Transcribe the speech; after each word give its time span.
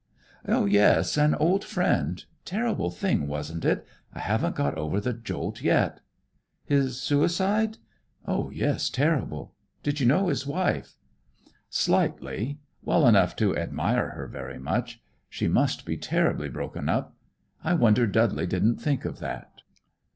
"Yes. 0.47 1.15
An 1.15 1.35
old 1.35 1.63
friend. 1.63 2.25
Terrible 2.43 2.89
thing, 2.89 3.27
wasn't 3.27 3.63
it? 3.63 3.85
I 4.15 4.19
haven't 4.19 4.55
got 4.55 4.75
over 4.75 4.99
the 4.99 5.13
jolt 5.13 5.61
yet." 5.61 5.99
"His 6.65 6.99
suicide? 6.99 7.77
Yes, 8.27 8.89
terrible! 8.89 9.53
Did 9.83 9.99
you 9.99 10.07
know 10.07 10.29
his 10.29 10.47
wife?" 10.47 10.95
"Slightly. 11.69 12.57
Well 12.81 13.07
enough 13.07 13.35
to 13.35 13.55
admire 13.55 14.09
her 14.13 14.25
very 14.25 14.57
much. 14.57 15.03
She 15.29 15.47
must 15.47 15.85
be 15.85 15.97
terribly 15.97 16.49
broken 16.49 16.89
up. 16.89 17.15
I 17.63 17.75
wonder 17.75 18.07
Dudley 18.07 18.47
didn't 18.47 18.77
think 18.77 19.05
of 19.05 19.19
that." 19.19 19.51